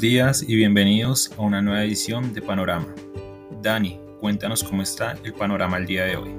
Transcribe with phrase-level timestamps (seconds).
[0.00, 2.86] Días y bienvenidos a una nueva edición de Panorama.
[3.60, 6.30] Dani, cuéntanos cómo está el panorama el día de hoy.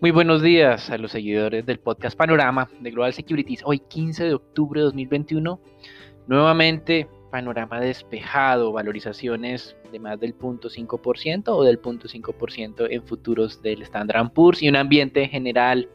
[0.00, 3.60] Muy buenos días a los seguidores del podcast Panorama de Global Securities.
[3.64, 5.60] Hoy 15 de octubre de 2021,
[6.26, 14.32] nuevamente panorama despejado, valorizaciones de más del 0.5% o del 0.5% en futuros del Standard
[14.32, 15.88] Poor's y un ambiente general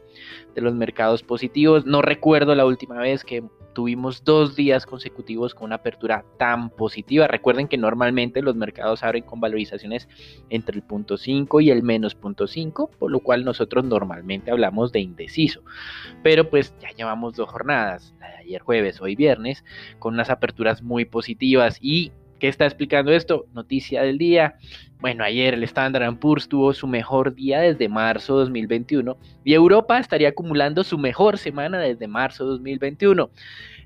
[0.54, 1.86] de los mercados positivos.
[1.86, 3.42] No recuerdo la última vez que
[3.76, 7.28] tuvimos dos días consecutivos con una apertura tan positiva.
[7.28, 10.08] Recuerden que normalmente los mercados abren con valorizaciones
[10.48, 15.60] entre el 0.5 y el menos 0.5, por lo cual nosotros normalmente hablamos de indeciso.
[16.22, 19.62] Pero pues ya llevamos dos jornadas, la de ayer jueves, hoy viernes,
[19.98, 23.46] con unas aperturas muy positivas y ¿Qué está explicando esto?
[23.54, 24.56] Noticia del día.
[25.00, 30.28] Bueno, ayer el Standard Poor's tuvo su mejor día desde marzo 2021 y Europa estaría
[30.28, 33.30] acumulando su mejor semana desde marzo 2021.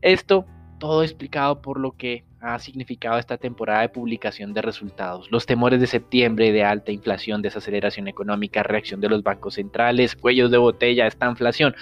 [0.03, 0.47] Esto
[0.79, 5.31] todo explicado por lo que ha significado esta temporada de publicación de resultados.
[5.31, 10.51] Los temores de septiembre de alta inflación, desaceleración económica, reacción de los bancos centrales, cuellos
[10.51, 11.77] de botella, esta inflación,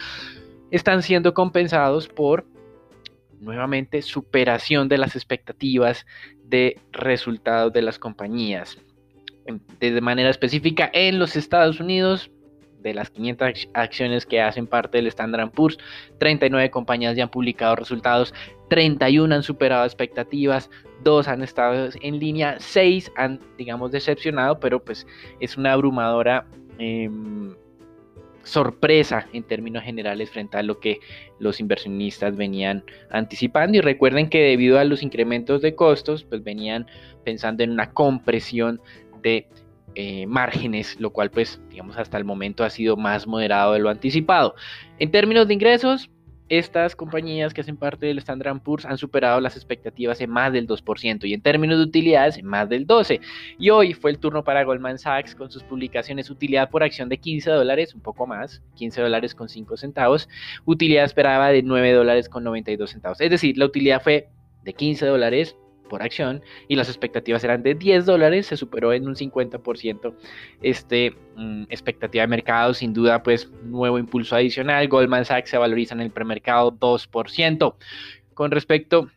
[0.71, 2.45] están siendo compensados por
[3.41, 6.07] nuevamente superación de las expectativas
[6.45, 8.79] de resultados de las compañías.
[9.81, 12.31] De manera específica, en los Estados Unidos,
[12.81, 15.79] de las 500 acciones que hacen parte del Standard Poor's,
[16.19, 18.35] 39 compañías ya han publicado resultados,
[18.71, 20.71] 31 han superado expectativas,
[21.03, 25.07] 2 han estado en línea, 6 han, digamos, decepcionado, pero pues
[25.41, 26.47] es una abrumadora
[26.79, 27.55] em,
[28.49, 31.01] sorpresa en términos generales frente a lo que
[31.39, 36.87] los inversionistas venían anticipando y recuerden que debido a los incrementos de costos pues venían
[37.25, 38.81] pensando en una compresión
[39.23, 39.47] de
[39.95, 43.91] eh, márgenes, lo cual pues digamos hasta el momento ha sido más moderado de lo
[43.91, 44.55] anticipado.
[44.99, 46.11] En términos de ingresos,
[46.49, 50.67] estas compañías que hacen parte del Standard Poor's han superado las expectativas en más del
[50.67, 53.21] 2% y en términos de utilidades en más del 12%.
[53.59, 57.19] Y hoy fue el turno para Goldman Sachs con sus publicaciones utilidad por acción de
[57.19, 60.29] 15 dólares, un poco más, 15 dólares con 5 centavos,
[60.65, 63.21] utilidad esperaba de 9 dólares con 92 centavos.
[63.21, 64.29] Es decir, la utilidad fue
[64.65, 65.57] de 15 dólares
[65.89, 70.15] por acción y las expectativas eran de 10 dólares, se superó en un 50%
[70.63, 75.95] este, mm, expectativa de mercado, sin duda pues nuevo impulso adicional, Goldman Sachs se valoriza
[75.95, 77.77] en el premercado 2%.
[78.35, 79.09] Con respecto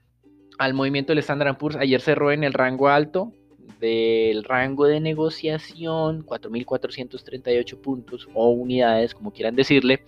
[0.58, 3.34] al movimiento del Standard Poor's, ayer cerró en el rango alto
[3.80, 10.04] del rango de negociación, 4.438 puntos o unidades, como quieran decirle,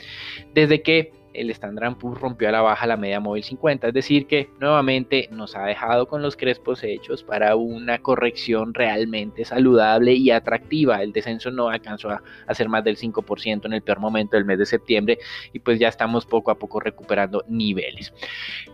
[0.54, 4.28] desde que el Standard Poor's rompió a la baja la media móvil 50, es decir
[4.28, 10.32] que nuevamente nos ha dejado con los crespos hechos para una corrección realmente saludable y
[10.32, 11.02] atractiva.
[11.02, 12.22] El descenso no alcanzó a,
[12.54, 15.18] ser más del 5% en el peor momento del mes de septiembre
[15.54, 18.14] y pues ya estamos poco a poco recuperando niveles.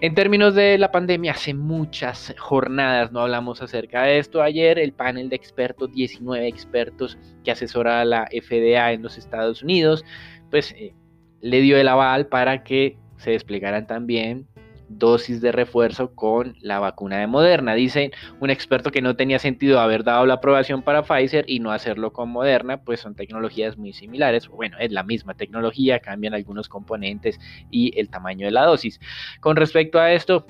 [0.01, 4.41] En términos de la pandemia, hace muchas jornadas no hablamos acerca de esto.
[4.41, 9.63] Ayer el panel de expertos, 19 expertos que asesora a la FDA en los Estados
[9.63, 10.03] Unidos,
[10.49, 10.93] pues eh,
[11.41, 14.47] le dio el aval para que se desplegaran también
[14.89, 17.75] dosis de refuerzo con la vacuna de Moderna.
[17.75, 21.71] Dice un experto que no tenía sentido haber dado la aprobación para Pfizer y no
[21.71, 24.47] hacerlo con Moderna, pues son tecnologías muy similares.
[24.47, 27.39] Bueno, es la misma tecnología, cambian algunos componentes
[27.69, 28.99] y el tamaño de la dosis.
[29.39, 30.45] Con respecto a esto,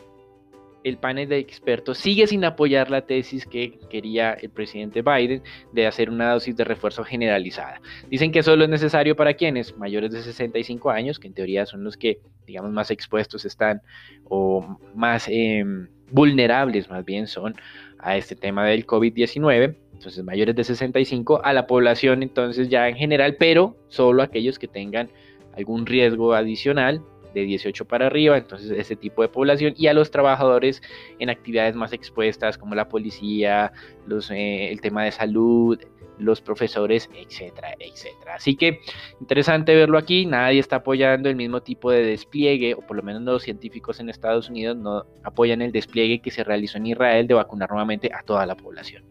[0.84, 5.88] el panel de expertos sigue sin apoyar la tesis que quería el presidente Biden de
[5.88, 7.82] hacer una dosis de refuerzo generalizada.
[8.10, 11.84] Dicen que solo es necesario para quienes mayores de 65 años, que en teoría son
[11.84, 13.82] los que, digamos, más expuestos están
[14.26, 17.56] o más em, vulnerables más bien son
[18.00, 22.96] a este tema del COVID-19, entonces mayores de 65, a la población entonces ya en
[22.96, 25.10] general, pero solo aquellos que tengan
[25.56, 27.02] algún riesgo adicional
[27.34, 30.82] de 18 para arriba, entonces ese tipo de población, y a los trabajadores
[31.20, 33.72] en actividades más expuestas como la policía,
[34.08, 35.80] los, eh, el tema de salud,
[36.20, 38.36] los profesores, etcétera, etcétera.
[38.36, 38.82] Así que
[39.20, 43.22] interesante verlo aquí, nadie está apoyando el mismo tipo de despliegue, o por lo menos
[43.24, 47.34] los científicos en Estados Unidos no apoyan el despliegue que se realizó en Israel de
[47.34, 49.04] vacunar nuevamente a toda la población.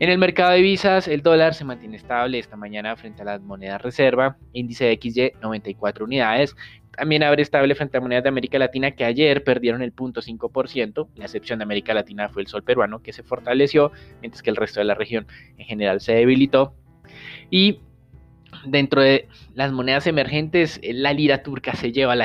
[0.00, 3.42] En el mercado de divisas, el dólar se mantiene estable esta mañana frente a las
[3.42, 6.56] monedas reserva, índice de XY 94 unidades,
[6.96, 11.08] también abre estable frente a monedas de América Latina que ayer perdieron el 0.5%.
[11.16, 14.56] La excepción de América Latina fue el sol peruano que se fortaleció, mientras que el
[14.56, 15.26] resto de la región
[15.56, 16.74] en general se debilitó.
[17.50, 17.80] Y
[18.64, 22.16] dentro de las monedas emergentes, la lira turca se lleva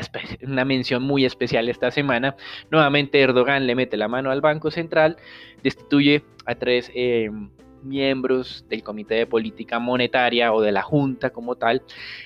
[0.42, 2.36] una mención muy especial esta semana.
[2.72, 5.18] Nuevamente Erdogan le mete la mano al Banco Central,
[5.62, 6.92] destituye a tres...
[6.96, 7.30] Eh,
[7.84, 11.84] miembros del Comité de Política Monetaria o de la Junta como tal,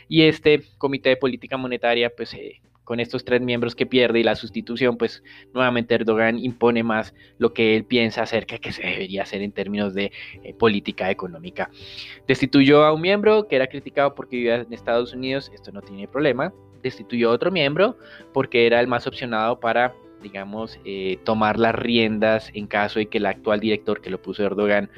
[0.07, 4.24] y este Comité de Política Monetaria pues eh, con estos tres miembros que pierde y
[4.24, 5.21] la sustitución, pues
[5.54, 9.51] nuevamente Erdogan impone más lo que él piensa acerca de que se debería hacer en
[9.51, 10.13] términos de
[10.44, 11.69] eh, política económica.
[12.30, 16.07] Destituyó a un miembro que era criticado porque vivía en Estados Unidos, esto no tiene
[16.07, 16.53] problema.
[16.81, 17.98] Destituyó a otro miembro
[18.33, 23.18] porque era el más opcionado para digamos, eh, tomar las riendas en caso de que
[23.18, 24.89] el actual director que lo puso Erdogan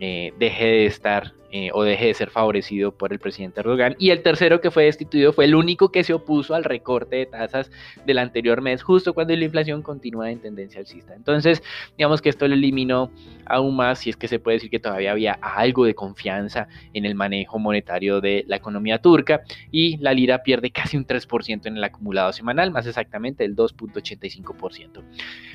[0.00, 3.94] eh, deje de estar eh, o deje de ser favorecido por el presidente Erdogan.
[3.98, 7.26] Y el tercero que fue destituido fue el único que se opuso al recorte de
[7.26, 7.70] tasas
[8.04, 11.14] del anterior mes, justo cuando la inflación continúa en tendencia alcista.
[11.14, 11.62] Entonces,
[11.96, 13.10] digamos que esto lo eliminó
[13.46, 17.06] aún más, si es que se puede decir que todavía había algo de confianza en
[17.06, 21.76] el manejo monetario de la economía turca y la lira pierde casi un 3% en
[21.76, 25.02] el acumulado semanal, más exactamente el 2.85%.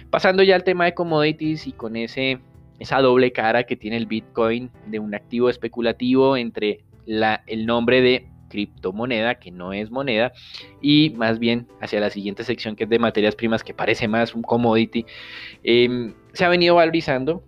[0.09, 2.39] Pasando ya al tema de commodities y con ese
[2.81, 8.01] esa doble cara que tiene el Bitcoin de un activo especulativo entre la, el nombre
[8.01, 10.33] de criptomoneda, que no es moneda,
[10.81, 14.33] y más bien hacia la siguiente sección que es de materias primas, que parece más
[14.33, 15.05] un commodity,
[15.63, 17.43] em, se ha venido valorizando.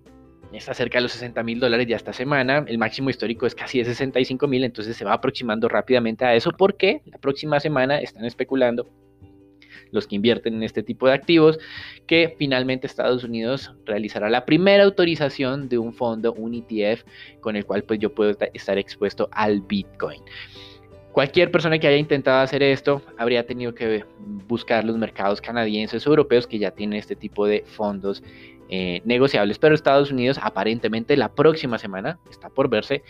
[0.54, 2.64] Está cerca de los 60 mil dólares ya esta semana.
[2.68, 6.52] El máximo histórico es casi de 65 mil, entonces se va aproximando rápidamente a eso
[6.52, 8.88] porque la próxima semana están especulando
[9.92, 11.60] los que invierten en este tipo de activos,
[12.08, 17.04] que finalmente Estados Unidos realizará la primera autorización de un fondo, un ETF,
[17.42, 20.22] con el cual pues yo puedo estar expuesto al Bitcoin.
[21.14, 24.04] Cualquier persona que haya intentado hacer esto habría tenido que
[24.48, 28.24] buscar los mercados canadienses o europeos que ya tienen este tipo de fondos
[28.70, 33.04] eh, negociables, pero Estados Unidos aparentemente la próxima semana, está por verse,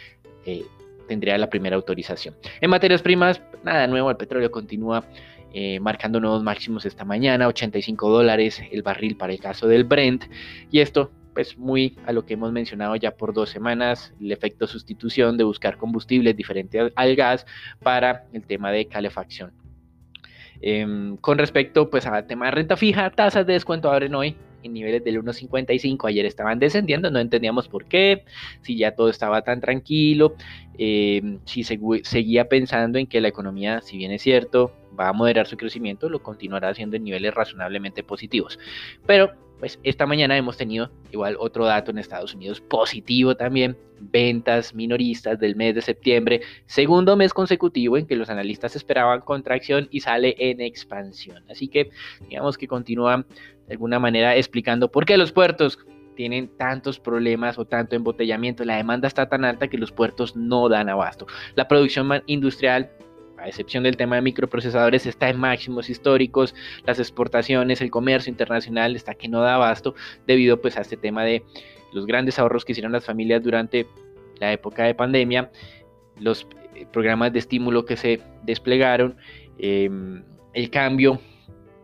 [0.45, 0.65] eh,
[1.07, 2.35] tendría la primera autorización.
[2.59, 5.05] En materias primas, nada nuevo, el petróleo continúa
[5.53, 10.25] eh, marcando nuevos máximos esta mañana, 85 dólares el barril para el caso del Brent.
[10.71, 14.67] Y esto, pues muy a lo que hemos mencionado ya por dos semanas, el efecto
[14.67, 17.45] sustitución de buscar combustibles diferentes al gas
[17.81, 19.51] para el tema de calefacción.
[20.61, 24.73] Em, con respecto pues al tema de renta fija, tasas de descuento abren hoy en
[24.73, 28.23] niveles del 1.55, ayer estaban descendiendo, no entendíamos por qué,
[28.61, 30.35] si ya todo estaba tan tranquilo,
[30.77, 35.47] em, si seguía pensando en que la economía, si bien es cierto, va a moderar
[35.47, 38.59] su crecimiento, lo continuará haciendo en niveles razonablemente positivos.
[39.05, 44.75] Pero pues esta mañana hemos tenido igual otro dato en Estados Unidos positivo también, ventas
[44.75, 50.01] minoristas del mes de septiembre, segundo mes consecutivo en que los analistas esperaban contracción y
[50.01, 51.45] sale en expansión.
[51.49, 51.91] Así que
[52.27, 53.25] digamos que continúa
[53.67, 55.79] de alguna manera explicando por qué los puertos
[56.15, 60.69] tienen tantos problemas o tanto embotellamiento, la demanda está tan alta que los puertos no
[60.69, 61.25] dan abasto.
[61.55, 62.91] La producción industrial
[63.43, 66.55] a excepción del tema de microprocesadores, está en máximos históricos,
[66.85, 69.95] las exportaciones, el comercio internacional está que no da abasto
[70.25, 71.43] debido pues a este tema de
[71.91, 73.85] los grandes ahorros que hicieron las familias durante
[74.39, 75.51] la época de pandemia,
[76.19, 79.17] los eh, programas de estímulo que se desplegaron,
[79.57, 80.23] em,
[80.53, 81.19] el cambio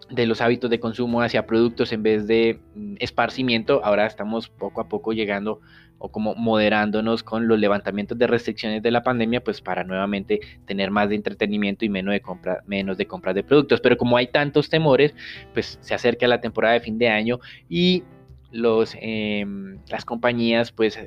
[0.09, 3.81] de los hábitos de consumo hacia productos en vez de mm, esparcimiento.
[3.83, 5.61] Ahora estamos poco a poco llegando
[5.99, 10.91] o como moderándonos con los levantamientos de restricciones de la pandemia, pues para nuevamente tener
[10.91, 13.81] más de entretenimiento y menos de compra, menos de compras de productos.
[13.81, 15.13] Pero como hay tantos temores,
[15.53, 18.03] pues se acerca la temporada de fin de año y
[18.51, 20.97] los, em, las compañías pues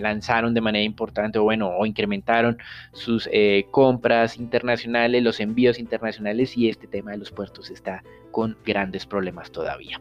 [0.00, 2.58] lanzaron de manera importante o bueno o incrementaron
[2.92, 8.56] sus eh, compras internacionales, los envíos internacionales y este tema de los puertos está con
[8.64, 10.00] grandes problemas todavía.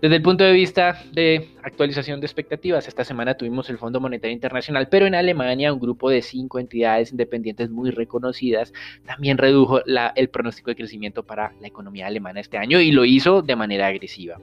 [0.00, 4.34] Desde el punto de vista de actualización de expectativas, esta semana tuvimos el Fondo Monetario
[4.34, 8.72] Internacional, pero en Alemania un grupo de cinco entidades independientes muy reconocidas
[9.06, 13.42] también redujo el pronóstico de crecimiento para la economía alemana este año y lo hizo
[13.42, 14.38] de manera agresiva.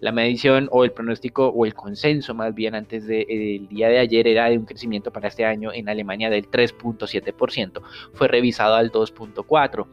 [0.00, 4.28] La medición o el pronóstico o el consenso más bien antes del día de ayer
[4.28, 7.82] era de un crecimiento para este año en Alemania del 3.7%.
[8.12, 9.86] Fue revisado al 2.4%.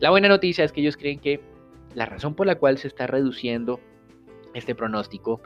[0.00, 1.40] La buena noticia es que ellos creen que
[1.94, 3.80] la razón por la cual se está reduciendo
[4.54, 5.40] este pronóstico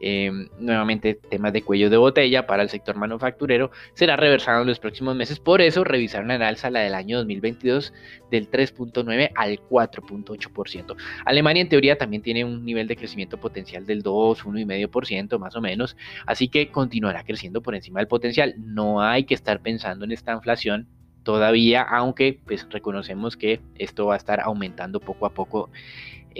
[0.00, 4.78] Em, nuevamente temas de cuello de botella para el sector manufacturero será reversado en los
[4.78, 5.40] próximos meses.
[5.40, 7.92] Por eso revisaron en alza la del año 2022
[8.30, 10.96] del 3.9 al 4.8%.
[11.24, 15.60] Alemania en teoría también tiene un nivel de crecimiento potencial del 2, 1,5% más o
[15.60, 15.96] menos.
[16.26, 18.54] Así que continuará creciendo por encima del potencial.
[18.58, 20.86] No hay que estar pensando en esta inflación
[21.24, 25.70] todavía, aunque pues reconocemos que esto va a estar aumentando poco a poco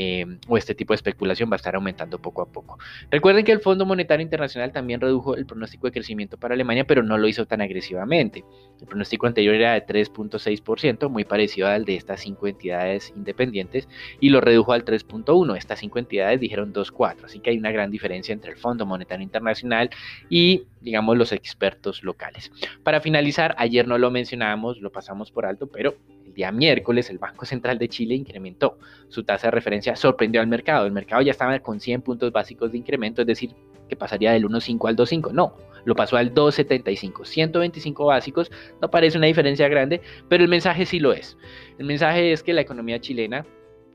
[0.01, 2.79] eh, o este tipo de especulación va a estar aumentando poco a poco.
[3.11, 7.03] Recuerden que el Fondo Monetario Internacional también redujo el pronóstico de crecimiento para Alemania, pero
[7.03, 8.45] no lo hizo tan agresivamente.
[8.81, 13.89] El pronóstico anterior era de 3.6%, muy parecido al de estas cinco entidades independientes,
[14.21, 15.57] y lo redujo al 3.1%.
[15.57, 19.25] Estas cinco entidades dijeron 2.4%, así que hay una gran diferencia entre el Fondo Monetario
[19.25, 19.91] Internacional
[20.31, 22.53] y, digamos, los expertos locales.
[22.85, 25.97] Para finalizar, ayer no lo mencionábamos, lo pasamos por alto, pero
[26.39, 28.79] día miércoles el Banco Central de Chile incrementó
[29.09, 30.87] su tasa de referencia, sorprendió al mercado.
[30.87, 33.51] El mercado ya estaba con 100 puntos básicos de incremento, es decir,
[33.89, 35.33] que pasaría del 1.5 al 2.5.
[35.33, 37.25] No, lo pasó al 2.75.
[37.25, 41.37] 125 básicos, no parece una diferencia grande, pero el mensaje sí lo es.
[41.77, 43.45] El mensaje es que la economía chilena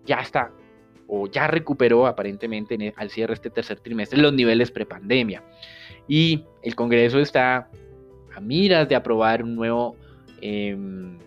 [0.06, 0.52] ya está
[1.08, 5.44] o ya recuperó aparentemente e, al cierre este tercer trimestre los niveles prepandemia.
[6.10, 7.70] Y el Congreso está
[8.36, 9.96] a miras de aprobar un nuevo
[10.42, 11.18] em,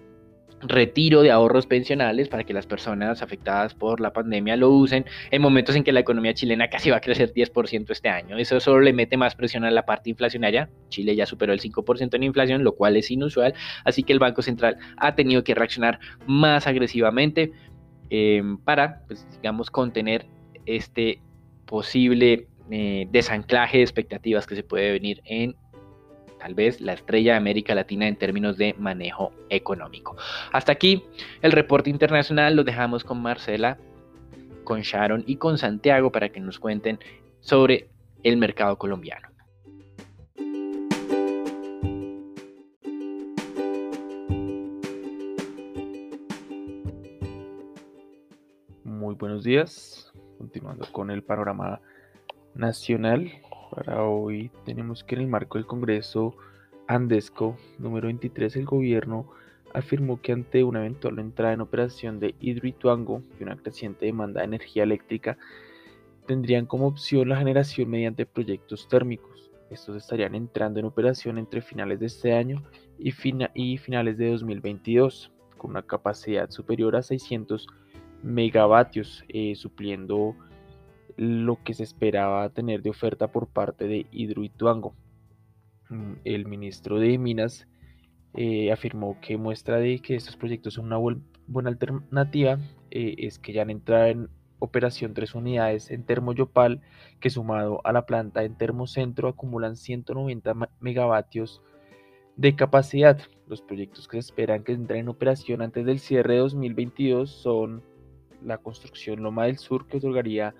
[0.69, 5.43] retiro de ahorros pensionales para que las personas afectadas por la pandemia lo usen en
[5.43, 8.39] momentos en que la economía chilena casi va a crecer 10% este año.
[8.39, 10.71] Eso solo le mete más presión a la parte inflacionaria.
[10.89, 13.55] Chile ya superó el 5% en inflación, lo cual es inusual,
[13.85, 17.53] así que el Banco Central ha tenido que reaccionar más agresivamente
[18.11, 20.27] em, para, pues, digamos, contener
[20.67, 21.21] este
[21.67, 25.55] posible eh, desanclaje de expectativas que se puede venir en
[26.47, 30.17] tal vez la estrella de América Latina en términos de manejo económico.
[30.53, 31.03] Hasta aquí
[31.43, 33.79] el reporte internacional, lo dejamos con Marcela,
[34.63, 37.01] con Sharon y con Santiago para que nos cuenten
[37.41, 37.89] sobre
[38.23, 39.29] el mercado colombiano.
[48.85, 51.81] Muy buenos días, continuando con el panorama
[52.55, 53.33] nacional
[53.77, 56.35] para hoy tenemos que en el marco del Congreso
[56.89, 59.31] Andesco número 23 el gobierno
[59.75, 64.47] afirmó que ante una eventual entrada en operación de Hidroituango y una creciente demanda de
[64.47, 65.37] energía eléctrica
[66.27, 69.51] tendrían como opción la generación mediante proyectos térmicos.
[69.69, 72.63] Estos estarían entrando en operación entre finales de este año
[72.99, 73.13] y,
[73.55, 77.67] y finales de 2022 con una capacidad superior a 600
[78.23, 80.35] megavatios, eh, supliendo
[81.17, 84.95] lo que se esperaba tener de oferta por parte de Hidroituango.
[85.89, 87.67] Mm, el ministro de Minas
[88.35, 90.99] eh, afirmó que muestra de que estos proyectos son una
[91.47, 92.59] buena alternativa
[92.91, 96.81] eh, es que ya han entrado en operación tres unidades en Termoyopal
[97.21, 101.63] que sumado a la planta en Termocentro acumulan 190 megavatios
[102.37, 103.19] de capacidad.
[103.47, 107.83] Los proyectos que se esperan que entren en operación antes del cierre de 2022 son
[108.43, 110.55] la construcción Loma del Sur que otorgaría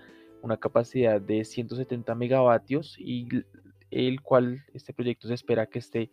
[0.47, 3.29] una capacidad de 170 megavatios y
[3.91, 6.11] el cual este proyecto se espera que esté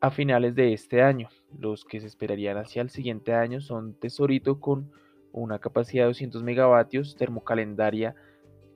[0.00, 1.28] a finales de este año.
[1.56, 4.90] Los que se esperarían hacia el siguiente año son Tesorito con
[5.30, 8.14] una capacidad de 200 megavatios, Termocalendaria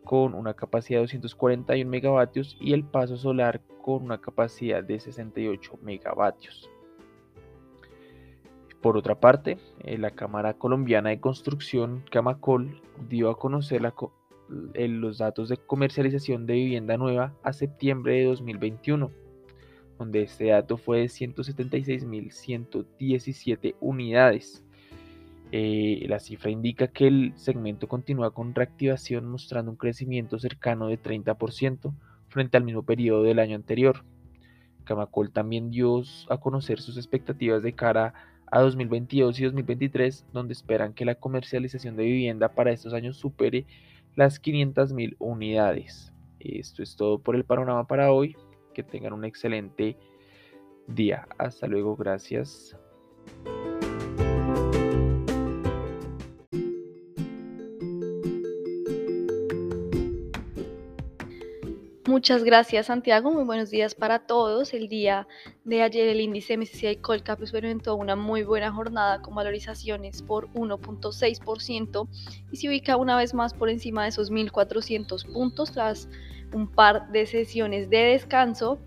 [0.05, 5.81] con una capacidad de 241 megavatios y el Paso Solar con una capacidad de 68
[5.83, 6.71] megavatios.
[8.81, 13.93] Por otra parte, eh, la Cámara Colombiana de Construcción, Camacol, dio a conocer la,
[14.49, 19.11] los datos de comercialización de vivienda nueva a septiembre de 2021,
[19.99, 24.63] donde este dato fue de 176.117 unidades.
[25.53, 31.01] Eh, la cifra indica que el segmento continúa con reactivación mostrando un crecimiento cercano de
[31.01, 31.95] 30%
[32.29, 34.05] frente al mismo periodo del año anterior.
[34.85, 38.15] Camacol también dio a conocer sus expectativas de cara
[38.51, 43.67] a 2022 y 2023, donde esperan que la comercialización de vivienda para estos años supere
[44.17, 46.13] las 500.000 unidades.
[46.41, 48.37] Esto es todo por el panorama para hoy.
[48.75, 49.97] Que tengan un excelente
[50.89, 51.27] día.
[51.39, 52.77] Hasta luego, gracias.
[62.07, 64.75] Muchas gracias Santiago, muy buenos días para todos.
[64.75, 65.27] El día
[65.65, 72.09] de ayer el índice MSCI Colcap experimentó una muy buena jornada con valorizaciones por 1.6%
[72.53, 76.09] y se ubica una vez más por encima de esos 1.400 puntos tras
[76.53, 78.79] un par de sesiones de descanso.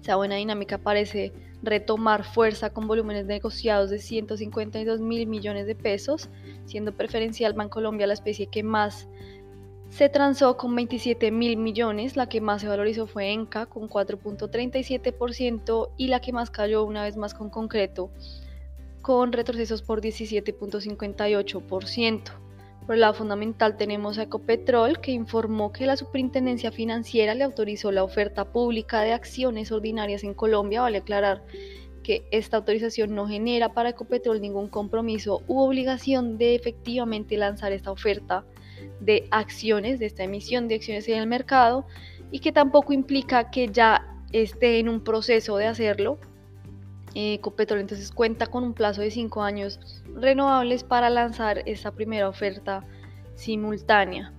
[0.00, 6.30] Esa buena dinámica parece retomar fuerza con volúmenes negociados de 152 mil millones de pesos,
[6.64, 9.08] siendo preferencial Bancolombia la especie que más
[9.90, 15.90] se transó con 27 mil millones, la que más se valorizó fue Enca con 4.37%
[15.96, 18.10] y la que más cayó una vez más con concreto
[19.02, 22.22] con retrocesos por 17.58%.
[22.86, 27.92] Por el lado fundamental tenemos a Ecopetrol que informó que la Superintendencia Financiera le autorizó
[27.92, 30.82] la oferta pública de acciones ordinarias en Colombia.
[30.82, 31.42] Vale aclarar
[32.02, 37.92] que esta autorización no genera para Ecopetrol ningún compromiso u obligación de efectivamente lanzar esta
[37.92, 38.46] oferta
[39.00, 41.86] de acciones, de esta emisión de acciones en el mercado
[42.30, 46.18] y que tampoco implica que ya esté en un proceso de hacerlo.
[47.14, 49.80] Eh, Ecopetrol entonces cuenta con un plazo de 5 años
[50.14, 52.84] renovables para lanzar esta primera oferta
[53.34, 54.32] simultánea.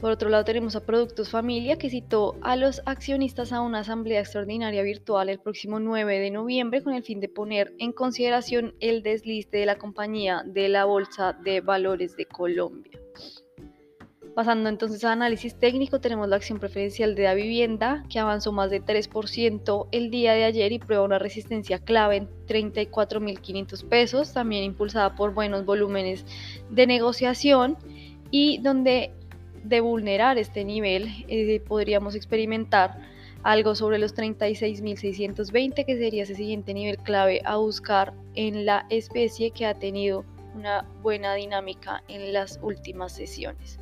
[0.00, 4.18] Por otro lado tenemos a Productos Familia que citó a los accionistas a una asamblea
[4.18, 9.04] extraordinaria virtual el próximo 9 de noviembre con el fin de poner en consideración el
[9.04, 12.98] desliste de la compañía de la Bolsa de Valores de Colombia.
[14.34, 18.70] Pasando entonces a análisis técnico, tenemos la acción preferencial de la vivienda que avanzó más
[18.70, 24.64] de 3% el día de ayer y prueba una resistencia clave en 34.500 pesos, también
[24.64, 26.24] impulsada por buenos volúmenes
[26.70, 27.76] de negociación
[28.30, 29.12] y donde
[29.64, 33.02] de vulnerar este nivel eh, podríamos experimentar
[33.42, 39.50] algo sobre los 36.620 que sería ese siguiente nivel clave a buscar en la especie
[39.50, 40.24] que ha tenido
[40.54, 43.81] una buena dinámica en las últimas sesiones.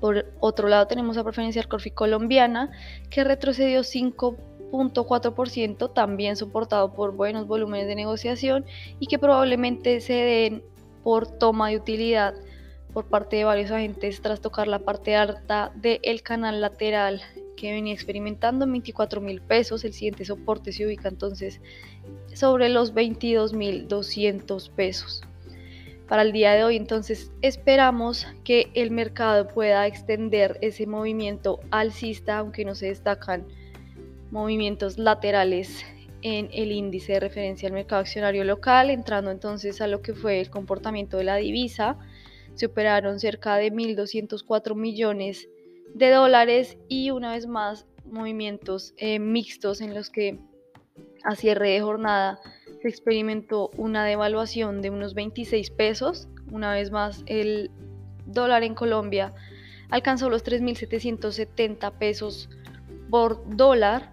[0.00, 2.70] Por otro lado tenemos a preferencia Corfi colombiana
[3.10, 8.64] que retrocedió 5.4%, también soportado por buenos volúmenes de negociación
[9.00, 10.62] y que probablemente se den
[11.02, 12.34] por toma de utilidad
[12.92, 17.22] por parte de varios agentes tras tocar la parte alta del canal lateral
[17.56, 19.84] que venía experimentando en 24 mil pesos.
[19.84, 21.60] El siguiente soporte se ubica entonces
[22.34, 25.27] sobre los 22 mil 200 pesos
[26.08, 26.76] para el día de hoy.
[26.76, 33.46] Entonces esperamos que el mercado pueda extender ese movimiento alcista, aunque no se destacan
[34.30, 35.84] movimientos laterales
[36.22, 40.40] en el índice de referencia al mercado accionario local, entrando entonces a lo que fue
[40.40, 41.96] el comportamiento de la divisa.
[42.54, 45.48] Se operaron cerca de 1.204 millones
[45.94, 50.38] de dólares y una vez más movimientos eh, mixtos en los que
[51.24, 52.40] a cierre de jornada
[52.80, 56.28] se experimentó una devaluación de unos 26 pesos.
[56.50, 57.70] Una vez más, el
[58.26, 59.34] dólar en Colombia
[59.90, 62.48] alcanzó los 3.770 pesos
[63.10, 64.12] por dólar.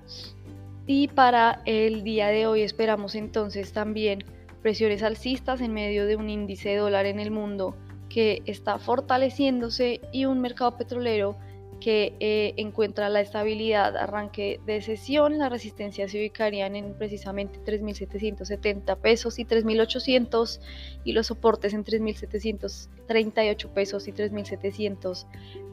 [0.88, 4.24] Y para el día de hoy esperamos entonces también
[4.62, 7.76] presiones alcistas en medio de un índice de dólar en el mundo
[8.10, 11.38] que está fortaleciéndose y un mercado petrolero
[11.80, 15.38] que eh, encuentra la estabilidad arranque de sesión.
[15.38, 20.60] La resistencia se ubicarían en precisamente 3.770 pesos y 3.800
[21.04, 25.26] y los soportes en 3.738 pesos y 3.700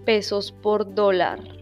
[0.04, 1.61] pesos por dólar.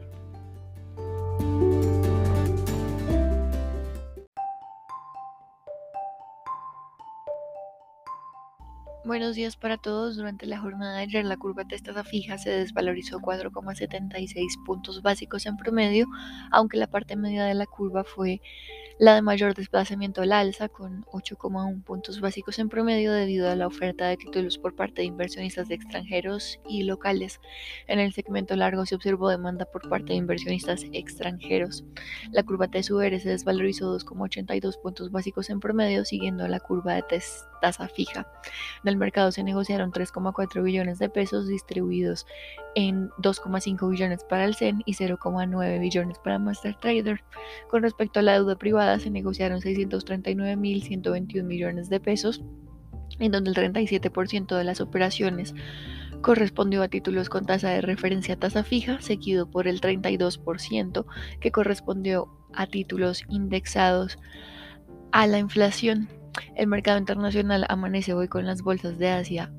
[9.10, 10.14] Buenos días para todos.
[10.14, 15.46] Durante la jornada de ayer la curva de tasa fija se desvalorizó 4,76 puntos básicos
[15.46, 16.06] en promedio,
[16.52, 18.40] aunque la parte media de la curva fue
[19.00, 23.66] la de mayor desplazamiento al alza, con 8,1 puntos básicos en promedio debido a la
[23.66, 27.40] oferta de títulos por parte de inversionistas de extranjeros y locales.
[27.86, 31.82] En el segmento largo se observó demanda por parte de inversionistas extranjeros.
[32.30, 37.04] La curva TSUR se desvalorizó 2,82 puntos básicos en promedio, siguiendo la curva de
[37.62, 38.26] tasa fija.
[38.84, 42.26] En el mercado se negociaron 3,4 billones de pesos distribuidos
[42.74, 47.24] en 2,5 billones para el CEN y 0,9 billones para Master Trader.
[47.70, 52.42] Con respecto a la deuda privada, se negociaron 639.121 millones de pesos,
[53.18, 55.54] en donde el 37% de las operaciones
[56.22, 61.06] correspondió a títulos con tasa de referencia tasa fija, seguido por el 32%
[61.40, 64.18] que correspondió a títulos indexados
[65.12, 66.08] a la inflación.
[66.56, 69.52] El mercado internacional amanece hoy con las bolsas de Asia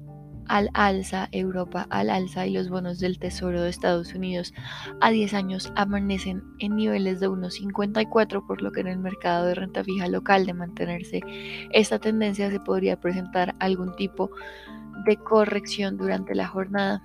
[0.47, 4.53] al alza, Europa al alza y los bonos del Tesoro de Estados Unidos
[4.99, 9.55] a 10 años amanecen en niveles de 1,54, por lo que en el mercado de
[9.55, 11.21] renta fija local de mantenerse
[11.71, 14.31] esta tendencia se podría presentar algún tipo
[15.05, 17.03] de corrección durante la jornada.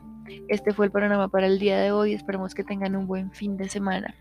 [0.48, 3.56] Este fue el panorama para el día de hoy, esperamos que tengan un buen fin
[3.56, 4.14] de semana.